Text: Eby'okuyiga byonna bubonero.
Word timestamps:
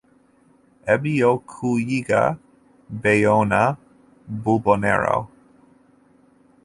Eby'okuyiga 0.93 2.21
byonna 3.01 3.63
bubonero. 4.41 5.17